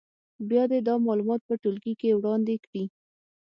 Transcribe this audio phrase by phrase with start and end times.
[0.49, 2.83] بیا دې دا معلومات په ټولګي کې وړاندې کړي.